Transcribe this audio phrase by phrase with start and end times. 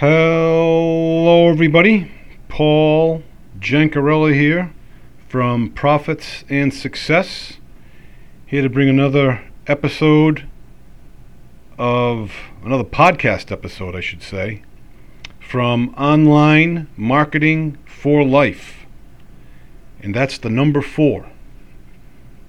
[0.00, 2.08] Hello, everybody.
[2.46, 3.24] Paul
[3.58, 4.72] Jancarella here
[5.26, 7.54] from Profits and Success.
[8.46, 10.48] Here to bring another episode
[11.76, 12.32] of
[12.64, 14.62] another podcast episode, I should say,
[15.40, 18.86] from Online Marketing for Life.
[20.00, 21.28] And that's the number four.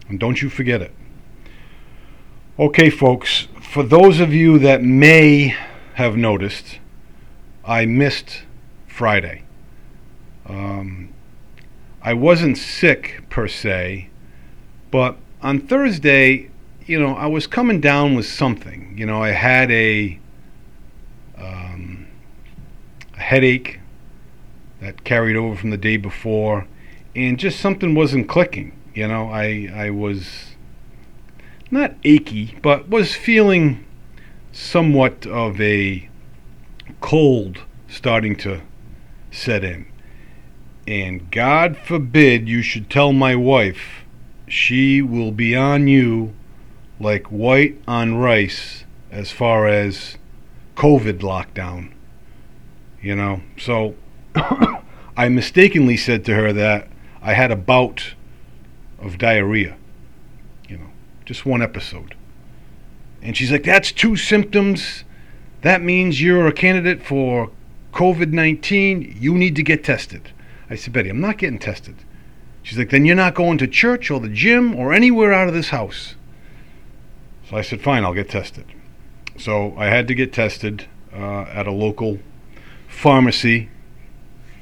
[0.08, 0.94] And don't you forget it.
[2.60, 5.56] Okay, folks, for those of you that may
[5.96, 6.78] have noticed,
[7.70, 8.42] I missed
[8.88, 9.44] Friday.
[10.48, 11.10] Um,
[12.02, 14.10] I wasn't sick per se,
[14.90, 16.50] but on Thursday,
[16.88, 18.96] you know, I was coming down with something.
[18.98, 20.18] You know, I had a,
[21.38, 22.08] um,
[23.16, 23.80] a headache
[24.82, 26.66] that carried over from the day before,
[27.16, 28.76] and just something wasn't clicking.
[28.96, 30.56] You know, I I was
[31.70, 33.86] not achy, but was feeling
[34.52, 36.09] somewhat of a
[37.02, 38.62] cold starting to
[39.32, 39.86] set in.
[40.88, 44.06] And God forbid you should tell my wife,
[44.48, 46.34] she will be on you
[47.00, 50.18] like white on rice as far as
[50.76, 51.92] COVID lockdown.
[53.02, 53.96] You know, so
[54.36, 56.88] I mistakenly said to her that
[57.22, 58.16] I had a bout
[59.00, 59.78] of diarrhea.
[60.68, 60.90] You know,
[61.26, 62.16] just one episode.
[63.22, 65.04] And she's like, that's two symptoms.
[65.62, 67.52] That means you're a candidate for
[67.94, 69.18] COVID 19.
[69.20, 70.32] You need to get tested.
[70.70, 71.96] I said, Betty, I'm not getting tested.
[72.62, 75.54] She's like, then you're not going to church or the gym or anywhere out of
[75.54, 76.16] this house.
[77.50, 78.66] So I said, fine, I'll get tested.
[79.38, 82.20] So I had to get tested uh, at a local
[82.88, 83.70] pharmacy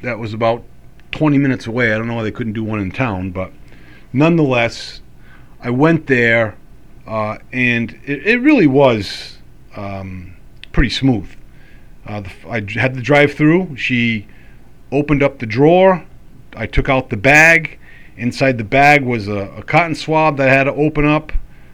[0.02, 0.64] that was about
[1.12, 1.94] 20 minutes away.
[1.94, 3.52] I don't know why they couldn't do one in town, but
[4.14, 5.02] nonetheless,
[5.60, 6.58] I went there
[7.06, 9.38] uh, and it, it, really was
[9.76, 10.37] um,
[10.78, 11.28] pretty smooth.
[12.06, 13.76] Uh, the, I had the drive through.
[13.78, 14.28] She
[14.92, 16.06] opened up the drawer.
[16.56, 17.80] I took out the bag.
[18.16, 21.32] Inside the bag was a, a cotton swab that I had to open up.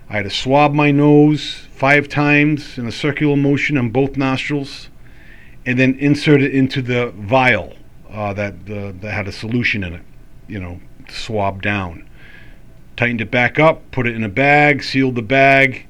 [0.09, 4.88] I had to swab my nose five times in a circular motion on both nostrils,
[5.66, 7.73] and then insert it into the vial
[8.09, 10.03] uh, that uh, that had a solution in it.
[10.47, 10.79] You know,
[11.09, 12.07] swab down.
[12.95, 15.88] Tightened it back up, put it in a bag, sealed the bag,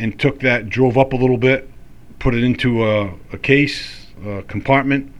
[0.00, 0.68] and took that.
[0.68, 1.70] Drove up a little bit,
[2.18, 5.12] put it into a, a case, a compartment,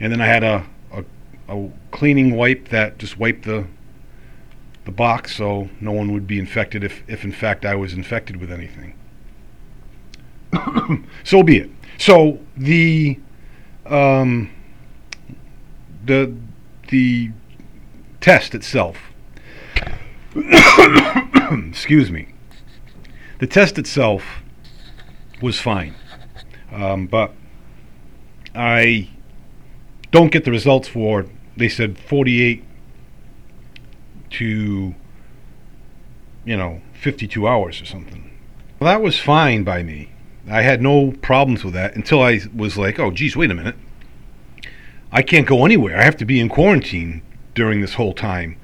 [0.00, 1.04] and then I had a, a,
[1.48, 3.66] a cleaning wipe that just wiped the
[4.84, 8.36] the box so no one would be infected if, if in fact I was infected
[8.36, 8.94] with anything.
[11.24, 11.70] so be it.
[11.98, 13.18] So the
[13.86, 14.50] um,
[16.04, 16.34] the
[16.88, 17.30] the
[18.20, 18.98] test itself.
[21.68, 22.28] excuse me.
[23.38, 24.42] The test itself
[25.40, 25.94] was fine.
[26.72, 27.32] Um, but
[28.54, 29.08] I
[30.10, 32.64] don't get the results for, they said 48
[34.30, 34.94] to,
[36.44, 38.30] you know, 52 hours or something.
[38.78, 40.10] Well, that was fine by me.
[40.48, 43.76] I had no problems with that until I was like, oh, geez, wait a minute.
[45.12, 45.98] I can't go anywhere.
[45.98, 47.22] I have to be in quarantine
[47.54, 48.56] during this whole time.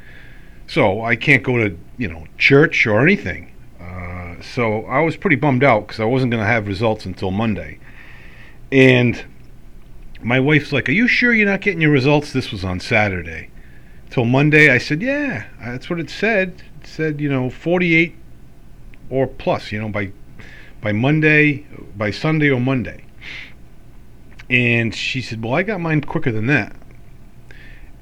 [0.67, 3.53] So I can't go to, you know, church or anything.
[3.81, 7.31] Uh, so I was pretty bummed out because I wasn't going to have results until
[7.31, 7.79] Monday.
[8.71, 9.25] And
[10.23, 12.33] my wife's like, Are you sure you're not getting your results?
[12.33, 13.51] This was on Saturday.
[14.11, 16.63] Till Monday, I said, Yeah, that's what it said.
[16.81, 18.15] It said, you know, 48
[19.11, 20.13] or plus, you know, by
[20.81, 23.05] by Monday, by Sunday or Monday.
[24.51, 26.75] And she said, Well, I got mine quicker than that.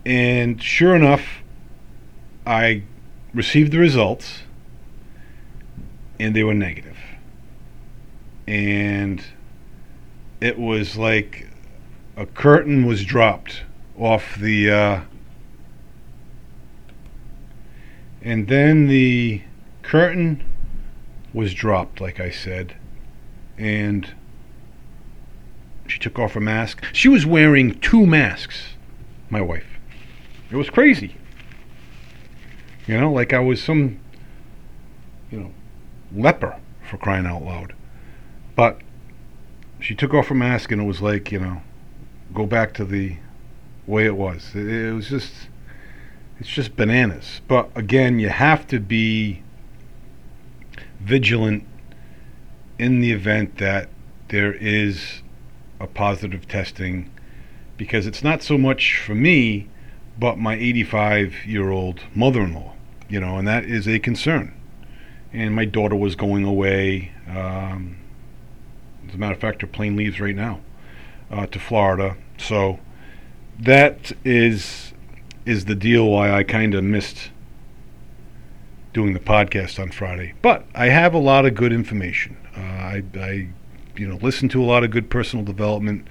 [0.04, 1.43] And sure enough,
[2.47, 2.83] I
[3.34, 4.43] received the results
[6.19, 6.97] and they were negative.
[8.47, 9.25] And
[10.41, 11.49] it was like
[12.17, 13.63] a curtain was dropped
[13.99, 15.01] off the uh,
[18.23, 19.43] and then the
[19.83, 20.45] curtain
[21.33, 22.77] was dropped like i said
[23.59, 24.15] and
[25.89, 26.85] she took off her mask.
[26.93, 28.75] She was wearing two masks
[29.31, 29.66] my wife.
[30.51, 31.16] It was crazy.
[32.87, 33.99] You know like i was some
[35.31, 35.51] you know
[36.15, 36.57] leper
[36.89, 37.75] for crying out loud.
[38.55, 38.81] But
[39.81, 41.63] she took off her mask and it was like you know
[42.34, 43.17] go back to the
[43.87, 44.55] way it was.
[44.55, 45.33] It, it was just
[46.39, 47.41] it's just bananas.
[47.49, 49.43] But again you have to be
[51.01, 51.65] vigilant
[52.78, 53.89] in the event that
[54.28, 55.23] there is
[55.79, 57.11] a positive testing
[57.77, 59.69] because it's not so much for me
[60.19, 62.72] but my 85 year old mother-in-law
[63.09, 64.53] you know and that is a concern.
[65.33, 67.99] And my daughter was going away um,
[69.09, 70.61] as a matter of fact, her plane leaves right now.
[71.31, 72.17] uh, to Florida.
[72.39, 72.79] So
[73.59, 74.93] that is
[75.45, 77.31] is the deal why I kind of missed
[78.93, 80.35] doing the podcast on Friday.
[80.43, 82.37] But I have a lot of good information.
[82.57, 83.49] Uh, I, I,
[83.97, 86.07] you know, listened to a lot of good personal development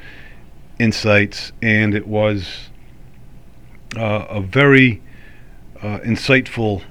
[0.80, 2.70] insights, and it was
[3.98, 5.02] uh, a very
[5.82, 6.84] uh, insightful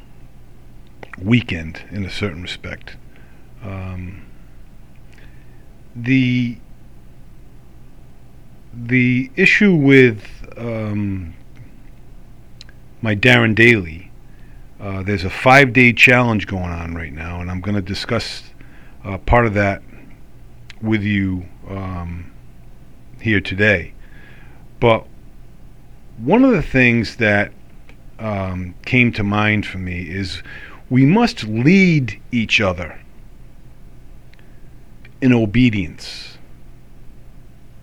[1.23, 2.97] weekend in a certain respect.
[3.63, 4.24] Um,
[5.97, 6.59] the
[8.73, 10.27] the issue with
[10.57, 11.35] um,
[13.01, 14.11] my Darren Daily,
[14.81, 18.43] uh, there's a five day challenge going on right now, and I'm going to discuss
[19.05, 19.83] uh, part of that
[20.83, 22.33] with you um,
[23.21, 23.93] here today.
[24.81, 25.07] But
[26.19, 27.53] one of the things that
[28.19, 30.43] um, came to mind for me is
[30.91, 33.01] we must lead each other
[35.21, 36.39] in obedience.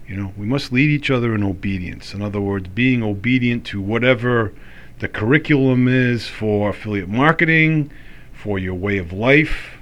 [0.08, 2.14] You know, we must lead each other in obedience.
[2.14, 4.54] In other words, being obedient to whatever
[5.00, 7.92] the curriculum is for affiliate marketing,
[8.34, 9.78] for your way of life,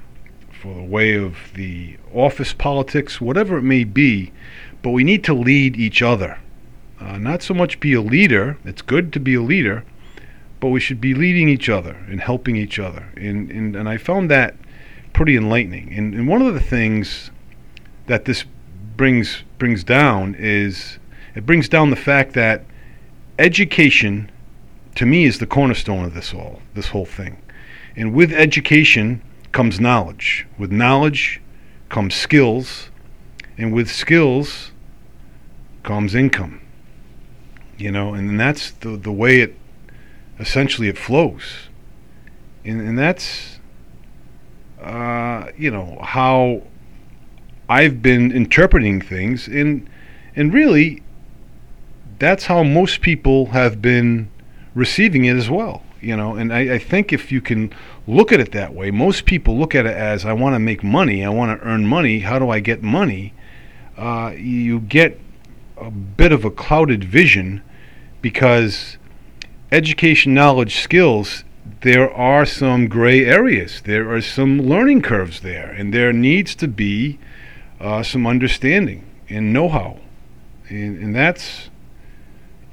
[0.52, 4.32] for the way of the office politics, whatever it may be.
[4.82, 6.38] But we need to lead each other.
[7.00, 9.84] Uh, not so much be a leader, it's good to be a leader,
[10.60, 13.08] but we should be leading each other and helping each other.
[13.16, 14.56] And, and, and I found that
[15.14, 15.94] pretty enlightening.
[15.94, 17.32] And, and one of the things
[18.10, 18.44] that this
[18.98, 20.98] brings brings down is
[21.36, 22.66] it brings down the fact that
[23.38, 24.30] education
[24.96, 27.42] to me is the cornerstone of this all this whole thing.
[27.96, 29.22] And with education
[29.52, 30.48] comes knowledge.
[30.58, 31.40] With knowledge
[31.88, 32.90] comes skills,
[33.58, 34.72] and with skills
[35.84, 36.60] comes income.
[37.78, 39.56] You know, and that's the the way it
[40.40, 41.70] essentially it flows.
[42.66, 43.60] And and that's
[44.82, 46.64] uh, you know how
[47.70, 49.88] I've been interpreting things, and
[50.36, 51.04] and really,
[52.18, 54.30] that's how most people have been
[54.74, 55.84] receiving it as well.
[56.02, 57.74] You know, and I, I think if you can
[58.08, 60.84] look at it that way, most people look at it as I want to make
[60.84, 62.20] money, I want to earn money.
[62.20, 63.34] How do I get money?
[63.98, 65.20] Uh, you get
[65.78, 67.62] a bit of a clouded vision
[68.22, 68.98] because
[69.72, 71.44] education, knowledge, skills
[71.82, 73.82] there are some gray areas.
[73.82, 77.20] There are some learning curves there, and there needs to be
[77.80, 80.00] uh, some understanding and know-how,
[80.68, 81.70] and, and that's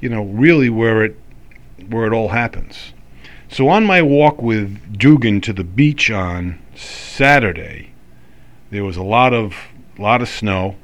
[0.00, 1.16] you know really where it
[1.88, 2.92] where it all happens.
[3.48, 7.92] So on my walk with Dugan to the beach on Saturday,
[8.70, 9.54] there was a lot of
[9.98, 10.76] lot of snow,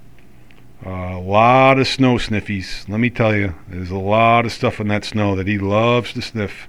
[0.87, 2.89] uh, a lot of snow sniffies.
[2.89, 6.13] Let me tell you, there's a lot of stuff in that snow that he loves
[6.13, 6.69] to sniff,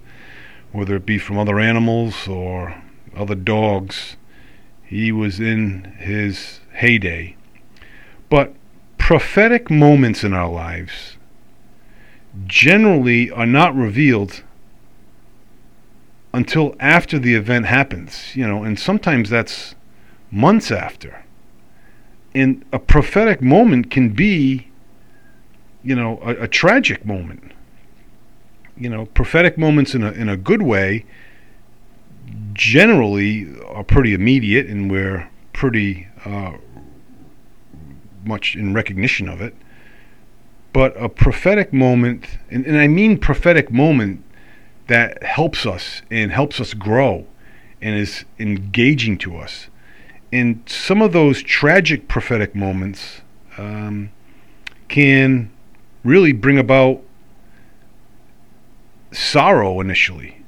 [0.71, 2.81] whether it be from other animals or
[3.15, 4.17] other dogs.
[4.83, 7.35] He was in his heyday.
[8.33, 8.55] But
[8.97, 11.17] prophetic moments in our lives
[12.47, 14.41] generally are not revealed
[16.33, 19.75] until after the event happens, you know, and sometimes that's
[20.31, 21.23] months after.
[22.33, 24.67] And a prophetic moment can be,
[25.83, 27.51] you know, a, a tragic moment.
[28.75, 31.05] You know, prophetic moments in a in a good way
[32.53, 36.53] generally are pretty immediate and we're pretty uh,
[38.25, 39.55] much in recognition of it.
[40.71, 44.23] But a prophetic moment, and, and I mean prophetic moment
[44.87, 47.25] that helps us and helps us grow
[47.81, 49.67] and is engaging to us.
[50.31, 53.21] And some of those tragic prophetic moments
[53.57, 54.11] um,
[54.87, 55.51] can
[56.03, 57.01] really bring about
[59.11, 60.43] sorrow initially.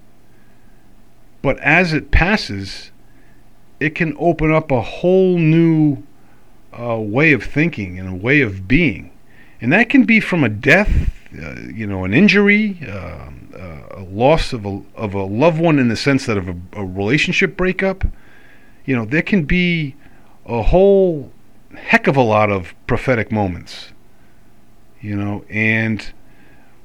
[1.41, 2.91] But as it passes,
[3.79, 6.01] it can open up a whole new
[6.79, 9.11] uh, way of thinking and a way of being.
[9.61, 13.29] And that can be from a death, uh, you know, an injury, uh,
[13.91, 16.85] a loss of a, of a loved one in the sense that of a, a
[16.85, 18.05] relationship breakup.
[18.85, 19.95] You know, there can be
[20.45, 21.31] a whole
[21.75, 23.89] heck of a lot of prophetic moments.
[25.01, 26.11] You know, and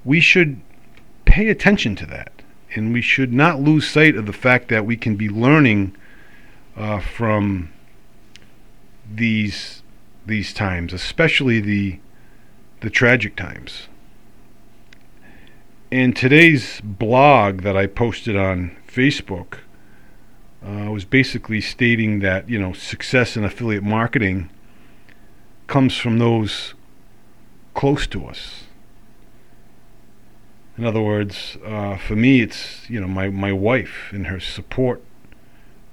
[0.04, 0.60] we should
[1.24, 2.32] pay attention to that.
[2.74, 5.96] And we should not lose sight of the fact that we can be learning
[6.76, 7.72] uh, from
[9.10, 9.82] these
[10.26, 11.98] these times, especially the
[12.80, 13.88] the tragic times.
[15.90, 19.58] In today's blog that I posted on Facebook,
[20.64, 24.50] uh, was basically stating that you know success in affiliate marketing
[25.66, 26.74] comes from those
[27.74, 28.64] close to us.
[30.76, 35.02] In other words, uh, for me, it's you know my my wife and her support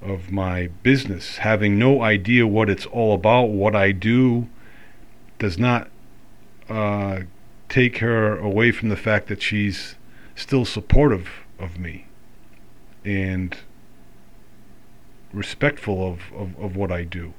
[0.02, 4.48] of my business, having no idea what it's all about, what I do,
[5.40, 5.90] does not
[6.70, 7.22] uh,
[7.70, 9.96] take her away from the fact that she's
[10.36, 12.06] still supportive of me
[13.04, 13.58] and
[15.34, 17.34] respectful of, of, of what I do.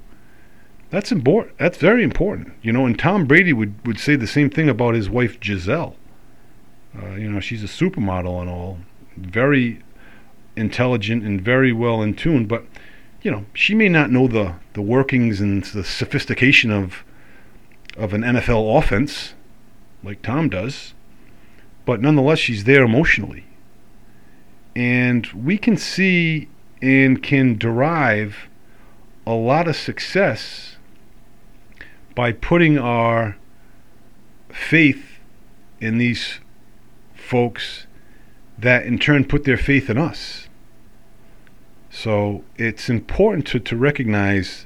[0.89, 1.57] That's important.
[1.57, 2.53] That's very important.
[2.61, 5.95] You know, and Tom Brady would, would say the same thing about his wife Gisele.
[6.97, 8.79] Uh, you know, she's a supermodel and all,
[9.15, 9.83] very
[10.59, 12.45] intelligent and very well in tune.
[12.45, 12.65] But
[13.21, 17.03] you know, she may not know the the workings and the sophistication of
[17.97, 19.33] of an NFL offense
[20.03, 20.93] like Tom does,
[21.85, 23.45] but nonetheless, she's there emotionally,
[24.75, 26.47] and we can see
[26.81, 28.47] and can derive
[29.25, 30.77] a lot of success
[32.15, 33.37] by putting our
[34.49, 35.19] faith
[35.79, 36.39] in these
[37.15, 37.85] folks
[38.57, 40.48] that in turn put their faith in us.
[41.91, 44.65] So it's important to, to recognize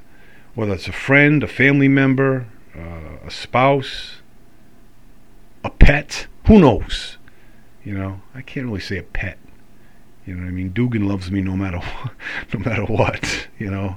[0.54, 4.16] whether it's a friend, a family member, uh, a spouse,
[5.64, 7.16] a pet, who knows?
[7.82, 9.38] You know, I can't really say a pet.
[10.26, 10.70] You know what I mean?
[10.70, 12.12] Dugan loves me no matter what,
[12.52, 13.48] no matter what.
[13.58, 13.96] You know,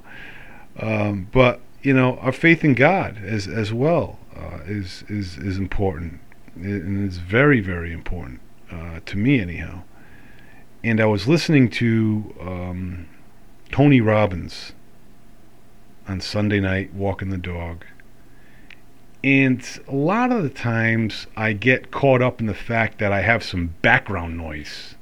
[0.80, 5.58] um, but you know our faith in God as as well uh, is is is
[5.58, 6.20] important,
[6.56, 8.42] and it's very very important
[8.72, 9.84] uh, to me anyhow.
[10.84, 13.08] And I was listening to um,
[13.72, 14.74] Tony Robbins
[16.08, 17.86] on Sunday night walking the dog.
[19.24, 23.22] And a lot of the times I get caught up in the fact that I
[23.22, 24.96] have some background noise.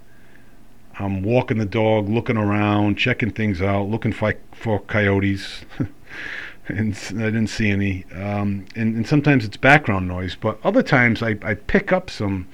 [0.97, 5.65] I'm walking the dog, looking around, checking things out, looking for, for coyotes.
[6.67, 8.05] and I didn't see any.
[8.13, 12.47] Um, and, and, sometimes it's background noise, but other times I, I pick up some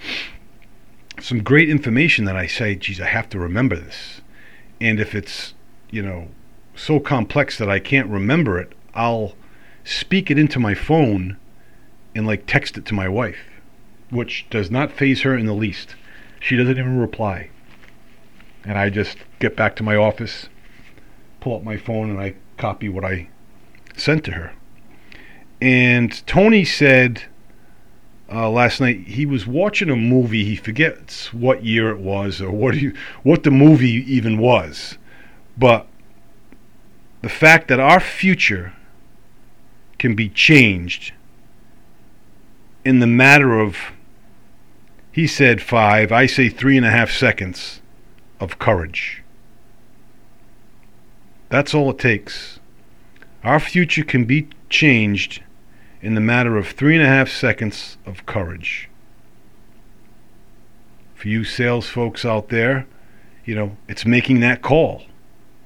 [1.20, 4.22] some great information that I say, geez, I have to remember this.
[4.80, 5.54] And if it's
[5.92, 6.30] you know,
[6.76, 9.36] so complex that I can't remember it, I'll
[9.84, 11.38] speak it into my phone
[12.16, 13.40] and like text it to my wife,
[14.10, 15.96] which does not faze her in the least.
[16.40, 17.50] She doesn't even reply.
[18.64, 20.48] And I just get back to my office,
[21.40, 23.30] pull up my phone, and I copy what I
[23.96, 24.54] sent to her.
[25.60, 27.24] And Tony said
[28.32, 30.44] uh, last night he was watching a movie.
[30.44, 32.94] He forgets what year it was or what you,
[33.24, 34.98] what the movie even was.
[35.58, 35.88] But
[37.22, 38.74] the fact that our future
[40.00, 41.14] can be changed
[42.84, 43.78] in the matter of,
[45.12, 47.82] he said five, I say three and a half seconds
[48.40, 49.22] of courage.
[51.50, 52.60] That's all it takes.
[53.44, 55.44] Our future can be changed
[56.02, 58.90] in the matter of three and a half seconds of courage.
[61.14, 62.88] For you sales folks out there,
[63.46, 65.04] you know, it's making that call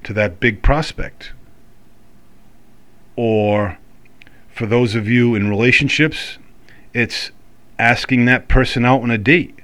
[0.05, 1.33] to that big prospect.
[3.15, 3.77] Or
[4.53, 6.37] for those of you in relationships,
[6.93, 7.31] it's
[7.77, 9.59] asking that person out on a date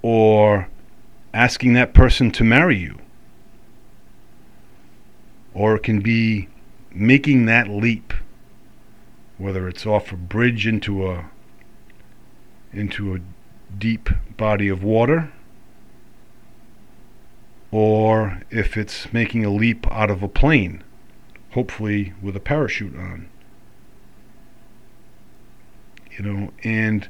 [0.00, 0.68] or
[1.34, 2.98] asking that person to marry you.
[5.52, 6.48] Or it can be
[6.92, 8.14] making that leap,
[9.38, 11.30] whether it's off a bridge into a
[12.72, 13.20] into a
[13.76, 15.32] deep body of water
[17.72, 20.82] or if it's making a leap out of a plane,
[21.52, 23.28] hopefully with a parachute on.
[26.16, 27.08] You know, and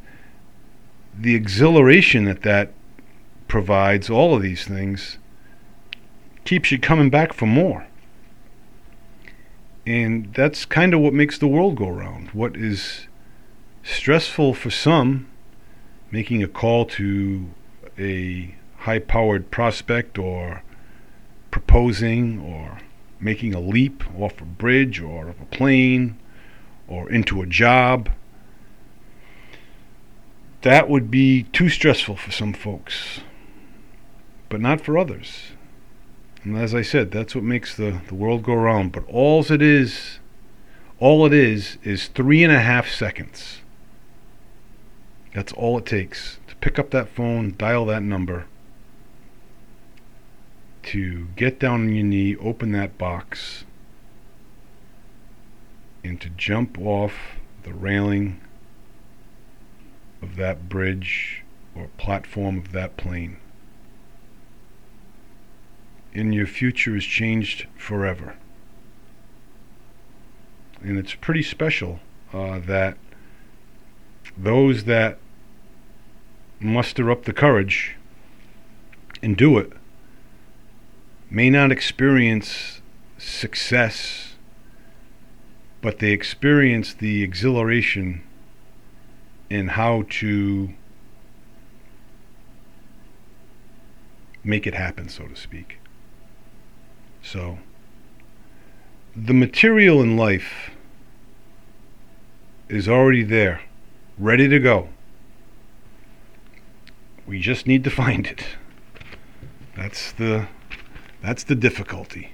[1.19, 2.73] the exhilaration that that
[3.49, 5.19] provides, all of these things,
[6.45, 7.87] keeps you coming back for more.
[9.87, 12.31] And that's kind of what makes the world go round.
[12.31, 13.09] What is
[13.83, 15.27] stressful for some,
[16.11, 17.49] making a call to
[17.99, 20.63] a high powered prospect or
[21.51, 22.79] proposing or
[23.21, 26.19] making a leap off a bridge or a plane
[26.89, 28.11] or into a job.
[30.63, 33.21] That would be too stressful for some folks,
[34.49, 35.53] but not for others.
[36.43, 38.93] And as I said, that's what makes the, the world go round.
[38.93, 40.19] But all it is,
[40.99, 43.61] all it is, is three and a half seconds.
[45.35, 48.47] That's all it takes to pick up that phone, dial that number,
[50.83, 53.65] to get down on your knee, open that box,
[56.03, 57.15] and to jump off
[57.63, 58.41] the railing
[60.23, 61.43] of that bridge
[61.75, 63.37] or platform of that plane.
[66.13, 68.37] And your future is changed forever.
[70.83, 72.01] And it's pretty special
[72.33, 72.97] uh, that
[74.37, 75.19] those that
[76.59, 77.97] muster up the courage
[79.23, 79.73] and do it
[81.31, 82.83] may not experience
[83.17, 84.35] success,
[85.81, 88.23] but they experience the exhilaration
[89.49, 90.75] and how to
[94.43, 95.79] make it happen, so to speak.
[97.23, 97.59] So,
[99.15, 100.71] the material in life
[102.69, 103.61] is already there,
[104.19, 104.89] ready to go.
[107.27, 108.45] We just need to find it.
[109.77, 110.49] That's the
[111.23, 112.33] that's the difficulty.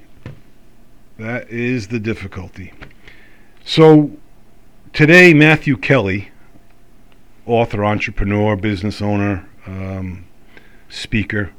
[1.18, 2.72] That is the difficulty.
[3.64, 4.12] So
[4.92, 6.30] today, Matthew Kelly,
[7.46, 10.26] author, entrepreneur, business owner, um,
[10.88, 11.52] speaker,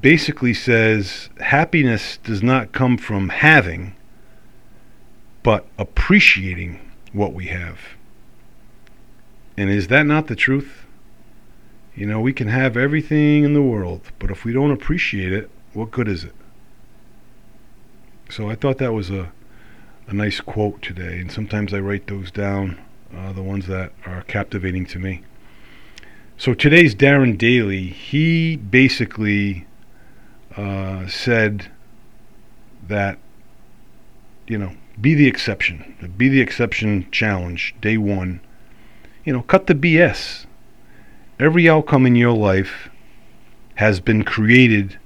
[0.00, 3.94] basically says happiness does not come from having,
[5.42, 6.80] but appreciating
[7.12, 7.78] what we have.
[9.56, 10.83] And is that not the truth?
[11.94, 15.50] You know, we can have everything in the world, but if we don't appreciate it,
[15.72, 16.34] what good is it?
[18.28, 19.32] So I thought that was a
[20.06, 22.78] a nice quote today, and sometimes I write those down,
[23.16, 25.22] uh, the ones that are captivating to me.
[26.36, 29.66] So today's Darren Daily, he basically
[30.56, 31.70] uh, said
[32.86, 33.18] that,
[34.46, 38.40] you know, be the exception, be the exception challenge, day one.
[39.24, 40.44] You know, cut the BS.
[41.38, 42.90] Every outcome in your life
[43.74, 44.98] has been created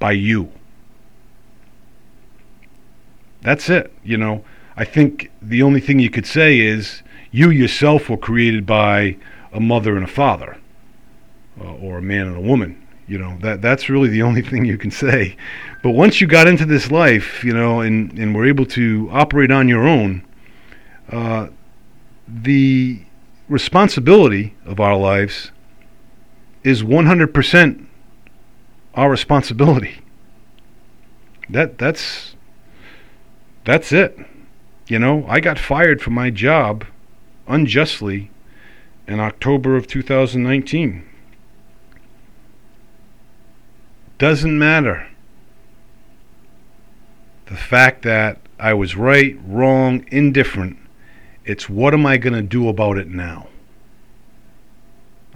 [0.00, 0.50] by you.
[3.42, 3.92] That's it.
[4.02, 4.44] You know,
[4.76, 9.16] I think the only thing you could say is you yourself were created by
[9.52, 10.56] a mother and a father,
[11.60, 12.76] uh, or a man and a woman.
[13.06, 15.36] You know, that that's really the only thing you can say.
[15.84, 19.52] But once you got into this life, you know, and and were able to operate
[19.52, 20.24] on your own,
[21.12, 21.48] uh,
[22.26, 23.02] the
[23.48, 25.52] responsibility of our lives
[26.62, 27.86] is 100%
[28.94, 30.00] our responsibility.
[31.48, 32.34] That that's
[33.64, 34.18] that's it.
[34.88, 36.84] You know, I got fired from my job
[37.46, 38.30] unjustly
[39.06, 41.06] in October of 2019.
[44.18, 45.08] Doesn't matter.
[47.46, 50.76] The fact that I was right, wrong, indifferent,
[51.44, 53.49] it's what am I going to do about it now?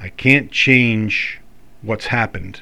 [0.04, 1.40] I can't change
[1.80, 2.60] what's happened,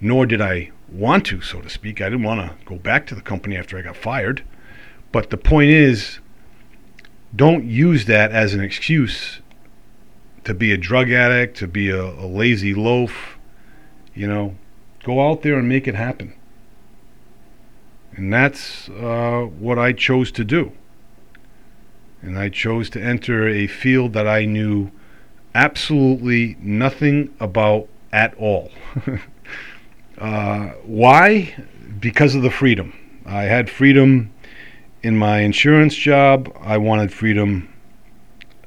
[0.00, 2.00] nor did I want to, so to speak.
[2.00, 4.42] I didn't want to go back to the company after I got fired.
[5.12, 6.20] But the point is,
[7.36, 9.40] don't use that as an excuse
[10.44, 13.36] to be a drug addict, to be a, a lazy loaf.
[14.14, 14.56] You know,
[15.02, 16.32] go out there and make it happen.
[18.16, 20.72] And that's uh, what I chose to do.
[22.22, 24.90] And I chose to enter a field that I knew
[25.54, 28.70] absolutely nothing about at all.
[30.18, 31.54] uh, why?
[32.00, 32.92] Because of the freedom.
[33.26, 34.32] I had freedom
[35.04, 37.68] in my insurance job, I wanted freedom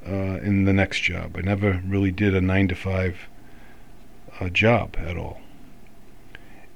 [0.07, 1.35] uh, in the next job.
[1.35, 3.27] I never really did a nine to five
[4.39, 5.41] uh, job at all.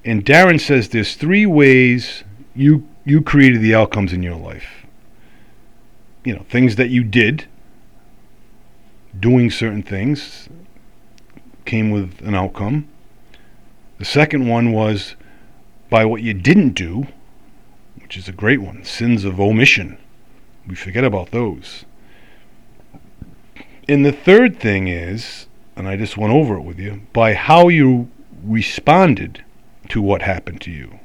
[0.04, 2.24] And Darren says there's three ways
[2.56, 4.84] you you created the outcomes in your life.
[6.24, 7.46] You know, things that you did,
[9.18, 10.48] doing certain things
[11.64, 12.88] came with an outcome.
[13.98, 15.14] The second one was
[15.90, 17.06] by what you didn't do,
[18.00, 18.84] which is a great one.
[18.84, 19.98] Sins of omission.
[20.66, 21.84] We forget about those.
[23.88, 25.46] And the third thing is,
[25.76, 28.08] and I just went over it with you, by how you
[28.42, 29.44] responded
[29.88, 31.00] to what happened to you.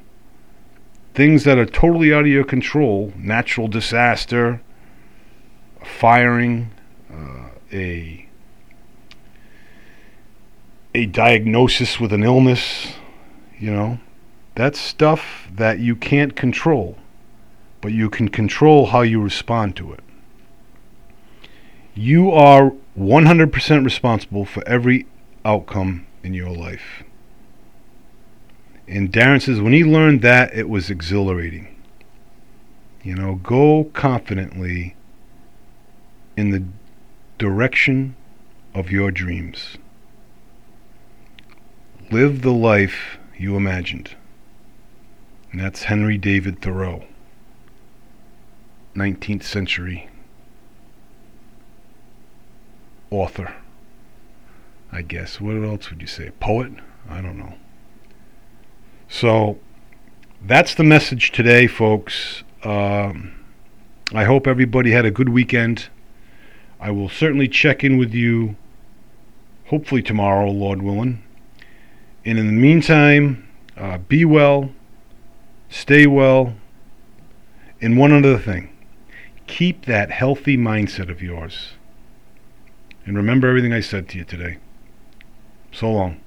[1.14, 4.60] Things that are totally out of your control, natural disaster,
[5.84, 6.70] firing,
[7.12, 8.28] uh, a
[10.94, 12.94] a diagnosis with an illness,
[13.58, 13.98] you know,
[14.54, 16.96] that's stuff that you can't control,
[17.80, 20.00] but you can control how you respond to it.
[21.94, 25.06] You are 100% responsible for every
[25.44, 27.04] outcome in your life.
[28.88, 31.76] And Darren says when he learned that, it was exhilarating.
[33.02, 34.96] You know, go confidently
[36.36, 36.64] in the
[37.38, 38.16] direction
[38.74, 39.78] of your dreams.
[42.10, 44.16] Live the life you imagined.
[45.52, 47.04] And that's Henry David Thoreau,
[48.94, 50.10] 19th century
[53.10, 53.54] author,
[54.92, 55.40] I guess.
[55.40, 56.30] What else would you say?
[56.40, 56.72] Poet?
[57.08, 57.54] I don't know.
[59.08, 59.58] So
[60.42, 62.42] that's the message today, folks.
[62.62, 63.34] Um,
[64.12, 65.88] I hope everybody had a good weekend.
[66.80, 68.56] I will certainly check in with you,
[69.66, 71.22] hopefully tomorrow, Lord willing.
[72.24, 74.70] And in the meantime, uh, be well
[75.68, 76.54] stay well,
[77.80, 78.70] and one other thing
[79.46, 81.72] keep that healthy mindset of yours.
[83.06, 84.58] And remember everything I said to you today.
[85.72, 86.20] So long.